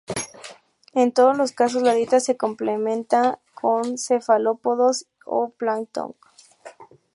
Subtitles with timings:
[0.95, 6.15] En todos los casos la dieta se complementa con cefalópodos o plancton.